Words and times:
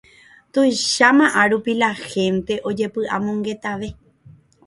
tuicháma 0.53 1.25
árupi 1.41 1.73
la 1.81 1.91
hente 2.09 2.53
ojepy'amongetave 2.69 3.89